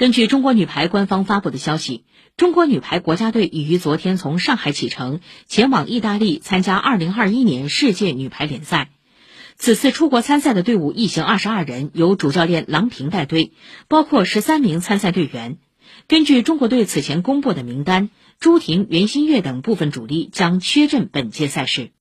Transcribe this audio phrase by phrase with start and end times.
[0.00, 2.04] 根据中国女排官方发布的消息，
[2.38, 8.88] 中国女排国家队已于昨天从上海启程，前往意大利参加2021年世界女排联赛。
[9.58, 13.52] 此次出国参赛的队伍一行二十二人，由主教练郎平带队，
[13.88, 15.58] 包括十三名参赛队员。
[16.08, 18.08] 根据中国队此前公布的名单，
[18.38, 21.90] 朱婷、袁心玥等部分主力将缺阵本届赛事。